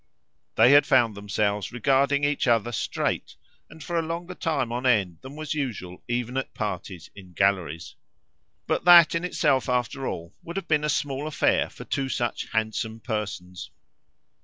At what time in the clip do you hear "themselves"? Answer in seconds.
1.13-1.71